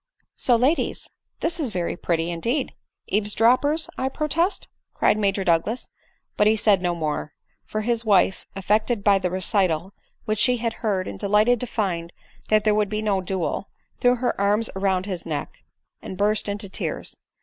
"So, 0.35 0.55
ladies! 0.55 1.11
this 1.41 1.59
is 1.59 1.69
very 1.69 1.95
pretty, 1.95 2.31
indeed! 2.31 2.73
Eaves 3.05 3.35
drop 3.35 3.61
pers, 3.61 3.87
I 3.99 4.09
protest," 4.09 4.67
cried 4.95 5.15
Major 5.15 5.43
Douglass; 5.43 5.89
but 6.37 6.47
he 6.47 6.55
said 6.55 6.81
no 6.81 6.95
more; 6.95 7.33
for 7.67 7.81
his 7.81 8.03
wife, 8.03 8.47
affected 8.55 9.03
by 9.03 9.19
the 9.19 9.29
recital 9.29 9.93
which 10.25 10.39
she 10.39 10.57
had 10.57 10.73
heard, 10.81 11.07
and 11.07 11.19
delighted 11.19 11.59
to 11.59 11.67
find 11.67 12.11
that 12.49 12.63
there 12.63 12.73
would 12.73 12.89
be 12.89 13.03
no 13.03 13.21
duel, 13.21 13.69
threw 13.99 14.15
her 14.15 14.41
arms 14.41 14.71
round 14.75 15.05
his 15.05 15.23
neck, 15.23 15.59
and 16.01 16.17
burst 16.17 16.49
into 16.49 16.67
tears. 16.67 17.17